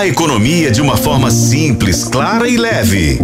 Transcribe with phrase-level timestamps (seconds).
[0.00, 3.18] A economia de uma forma simples, clara e leve.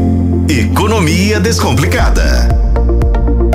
[0.46, 2.50] Economia Descomplicada.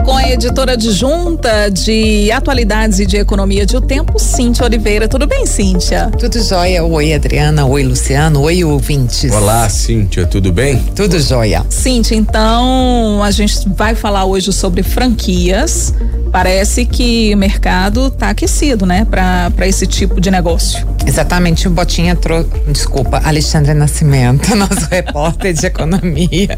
[0.04, 5.08] Com a editora adjunta de atualidades e de economia de O Tempo, Cíntia Oliveira.
[5.08, 6.10] Tudo bem, Cíntia?
[6.18, 6.84] Tudo jóia.
[6.84, 7.64] Oi, Adriana.
[7.68, 8.42] Oi, Luciano.
[8.42, 9.32] Oi, ouvintes.
[9.32, 10.26] Olá, Cíntia.
[10.26, 10.82] Tudo bem?
[10.96, 11.64] Tudo jóia.
[11.70, 15.94] Cíntia, então a gente vai falar hoje sobre franquias.
[16.32, 20.88] Parece que o mercado está aquecido, né, para esse tipo de negócio.
[21.06, 26.58] Exatamente, o Botinha trouxe, desculpa, Alexandre Nascimento, nosso repórter de economia,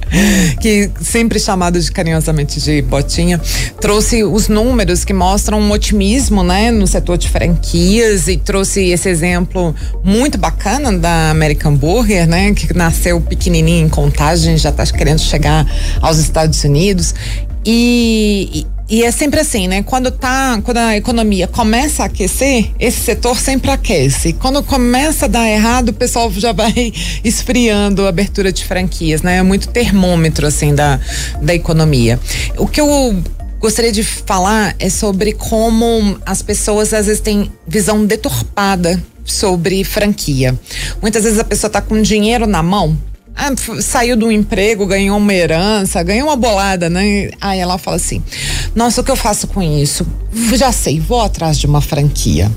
[0.62, 3.41] que sempre chamado de carinhosamente de Botinha,
[3.81, 9.09] trouxe os números que mostram um otimismo, né, no setor de franquias e trouxe esse
[9.09, 15.20] exemplo muito bacana da American Burger, né, que nasceu pequenininho em Contagem, já está querendo
[15.20, 15.66] chegar
[16.02, 17.16] aos Estados Unidos
[17.66, 19.82] e, e é sempre assim, né?
[19.82, 24.34] Quando tá, quando a economia começa a aquecer, esse setor sempre aquece.
[24.34, 26.92] Quando começa a dar errado, o pessoal já vai
[27.23, 29.38] esfriando a abertura de franquias, né?
[29.38, 31.00] É muito termômetro assim da,
[31.42, 32.20] da economia.
[32.58, 33.16] O que eu
[33.58, 40.59] gostaria de falar é sobre como as pessoas às vezes têm visão deturpada sobre franquia.
[41.02, 42.98] Muitas vezes a pessoa está com dinheiro na mão
[43.36, 47.31] ah, saiu do emprego, ganhou uma herança, ganhou uma bolada, né?
[47.42, 48.22] Aí ela fala assim:
[48.76, 50.06] Nossa, o que eu faço com isso?
[50.53, 52.52] Já sei, vou atrás de uma franquia.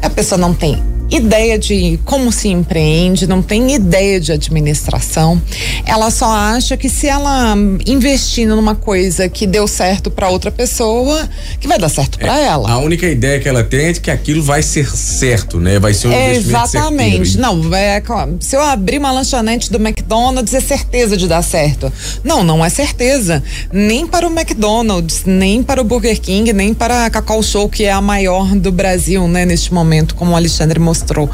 [0.00, 5.40] A pessoa não tem ideia de como se empreende, não tem ideia de administração.
[5.84, 7.54] Ela só acha que se ela
[7.86, 11.28] investir numa coisa que deu certo para outra pessoa,
[11.60, 12.70] que vai dar certo para é, ela.
[12.70, 15.78] A única ideia que ela tem é de que aquilo vai ser certo, né?
[15.78, 17.30] Vai ser um é, investimento Exatamente.
[17.30, 17.40] Certeiro.
[17.40, 18.02] Não, é,
[18.40, 21.92] se eu abrir uma lanchonete do McDonald's é certeza de dar certo.
[22.24, 23.42] Não, não é certeza.
[23.72, 27.84] Nem para o McDonald's, nem para o Burger King, nem para a Cacau Show, que
[27.84, 31.30] é a maior do Brasil, né, neste momento, como o Alexandre mostrou mostrou.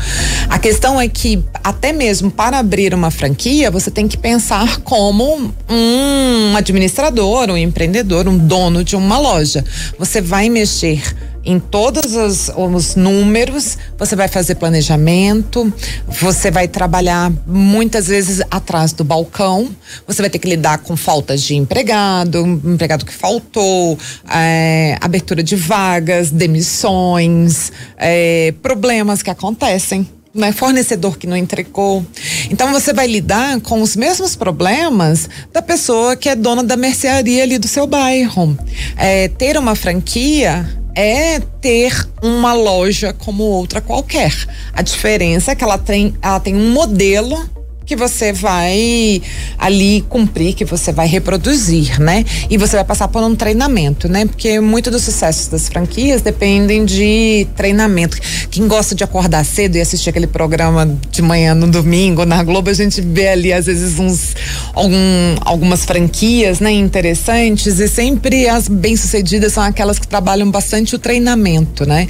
[0.48, 5.54] A questão é que até mesmo para abrir uma franquia, você tem que pensar como
[5.69, 9.64] um administrador, um empreendedor, um dono de uma loja.
[9.98, 11.00] Você vai mexer
[11.44, 15.72] em todos os, os, números, você vai fazer planejamento,
[16.06, 19.75] você vai trabalhar muitas vezes atrás do balcão,
[20.06, 23.98] você vai ter que lidar com faltas de empregado, empregado que faltou,
[24.32, 32.04] é, abertura de vagas, demissões, é, problemas que acontecem né, fornecedor que não entregou.
[32.50, 37.42] Então você vai lidar com os mesmos problemas da pessoa que é dona da mercearia
[37.42, 38.56] ali do seu bairro.
[38.97, 44.32] É, ter uma franquia é ter uma loja como outra qualquer.
[44.72, 47.48] A diferença é que ela tem, ela tem um modelo
[47.92, 49.20] que você vai
[49.58, 52.25] ali cumprir, que você vai reproduzir, né?
[52.48, 54.25] E você vai passar por um treinamento, né?
[54.25, 58.16] Porque muito do sucesso das franquias dependem de treinamento.
[58.50, 62.70] Quem gosta de acordar cedo e assistir aquele programa de manhã no domingo na Globo,
[62.70, 64.34] a gente vê ali às vezes uns
[64.72, 64.97] algum,
[65.42, 71.84] algumas franquias, né, interessantes e sempre as bem-sucedidas são aquelas que trabalham bastante o treinamento,
[71.84, 72.08] né?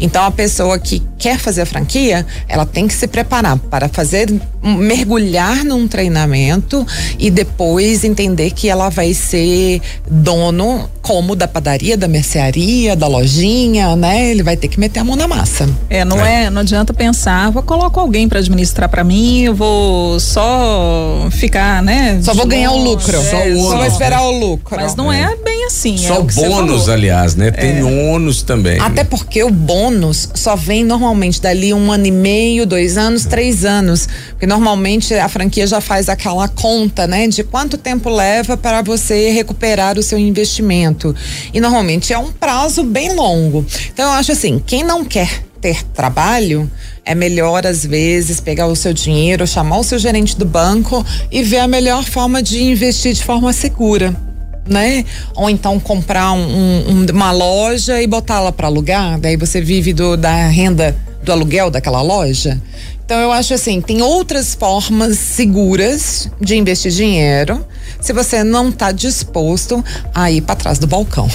[0.00, 4.32] Então a pessoa que quer fazer a franquia, ela tem que se preparar para fazer
[4.62, 6.86] mergulhar mergulhar num treinamento
[7.18, 13.96] e depois entender que ela vai ser dono como da padaria, da mercearia, da lojinha,
[13.96, 14.30] né?
[14.30, 15.68] Ele vai ter que meter a mão na massa.
[15.90, 19.54] É, não é, é não adianta pensar, vou colocar alguém para administrar para mim, eu
[19.54, 22.20] vou só ficar, né?
[22.22, 23.16] Só vou ganhar o lucro.
[23.16, 24.76] É, só, o só vou esperar o lucro.
[24.76, 25.96] Mas não é, é bem assim.
[25.96, 27.50] Só é bônus, aliás, né?
[27.50, 27.84] Tem é.
[27.84, 28.80] ônus também.
[28.80, 33.64] Até porque o bônus só vem normalmente dali um ano e meio, dois anos, três
[33.64, 34.08] anos.
[34.30, 37.28] Porque normalmente a franquia já faz aquela conta, né?
[37.28, 41.14] De quanto tempo leva para você recuperar o seu investimento.
[41.54, 43.64] E normalmente é um prazo bem longo.
[43.92, 46.70] Então eu acho assim, quem não quer ter trabalho,
[47.04, 51.42] é melhor às vezes pegar o seu dinheiro, chamar o seu gerente do banco e
[51.42, 54.27] ver a melhor forma de investir de forma segura.
[54.68, 55.04] Né?
[55.34, 60.16] Ou então comprar um, um, uma loja e botá-la para alugar, daí você vive do,
[60.16, 62.60] da renda do aluguel daquela loja.
[63.04, 67.64] Então eu acho assim, tem outras formas seguras de investir dinheiro
[68.00, 69.82] se você não está disposto
[70.14, 71.28] a ir para trás do balcão.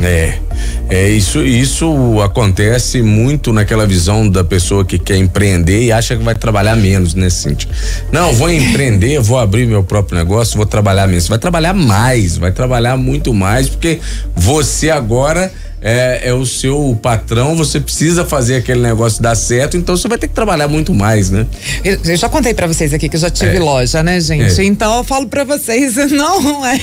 [0.00, 0.38] É,
[0.88, 6.22] é isso, isso acontece muito naquela visão da pessoa que quer empreender e acha que
[6.22, 7.68] vai trabalhar menos, né, Cintia?
[8.12, 11.28] Não, vou empreender, vou abrir meu próprio negócio, vou trabalhar menos.
[11.28, 14.00] Vai trabalhar mais, vai trabalhar muito mais, porque
[14.34, 19.96] você agora é, é o seu patrão, você precisa fazer aquele negócio dar certo, então
[19.96, 21.46] você vai ter que trabalhar muito mais, né?
[21.84, 23.60] Eu, eu já contei para vocês aqui que eu já tive é.
[23.60, 24.60] loja, né, gente?
[24.60, 24.64] É.
[24.64, 26.80] Então eu falo para vocês, não é,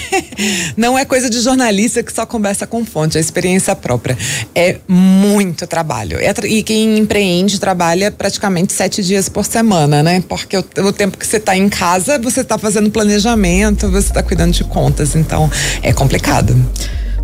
[0.77, 4.17] não é coisa de jornalista que só conversa com fonte, é experiência própria.
[4.53, 6.17] É muito trabalho.
[6.19, 10.23] É, e quem empreende trabalha praticamente sete dias por semana, né?
[10.27, 14.23] Porque o, o tempo que você está em casa, você está fazendo planejamento, você está
[14.23, 15.49] cuidando de contas, então
[15.81, 16.55] é complicado.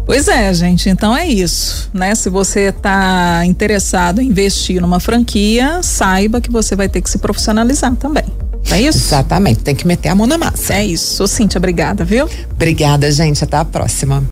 [0.06, 0.90] Pois é, gente.
[0.90, 2.14] Então é isso, né?
[2.16, 7.18] Se você está interessado em investir numa franquia, saiba que você vai ter que se
[7.18, 8.26] profissionalizar também.
[8.70, 9.00] É isso?
[9.00, 9.62] Exatamente.
[9.62, 10.74] Tem que meter a mão na massa.
[10.74, 11.28] É isso.
[11.28, 12.30] Cíntia, obrigada, viu?
[12.52, 13.44] Obrigada, gente.
[13.44, 14.24] Até a próxima.